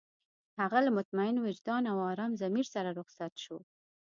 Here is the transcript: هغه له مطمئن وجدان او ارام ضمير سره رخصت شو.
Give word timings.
هغه 0.59 0.79
له 0.85 0.91
مطمئن 0.97 1.35
وجدان 1.45 1.83
او 1.91 1.97
ارام 2.11 2.31
ضمير 2.41 2.65
سره 2.73 2.89
رخصت 2.99 3.33
شو. 3.43 3.57